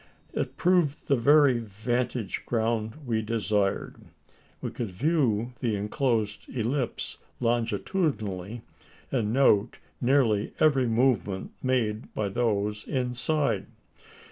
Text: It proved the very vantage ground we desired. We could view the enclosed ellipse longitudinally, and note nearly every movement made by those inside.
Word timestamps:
It 0.33 0.57
proved 0.57 1.05
the 1.07 1.15
very 1.15 1.59
vantage 1.59 2.43
ground 2.47 3.05
we 3.05 3.21
desired. 3.21 3.97
We 4.59 4.71
could 4.71 4.89
view 4.89 5.53
the 5.59 5.75
enclosed 5.75 6.47
ellipse 6.49 7.19
longitudinally, 7.39 8.63
and 9.11 9.31
note 9.31 9.77
nearly 10.01 10.53
every 10.59 10.87
movement 10.87 11.51
made 11.61 12.11
by 12.15 12.29
those 12.29 12.83
inside. 12.85 13.67